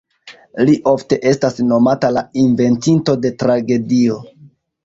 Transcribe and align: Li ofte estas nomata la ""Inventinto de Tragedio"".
Li 0.69 0.73
ofte 0.91 1.19
estas 1.33 1.61
nomata 1.73 2.11
la 2.17 2.25
""Inventinto 2.47 3.19
de 3.27 3.33
Tragedio"". 3.45 4.19